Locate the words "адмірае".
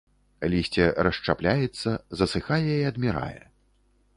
2.93-3.41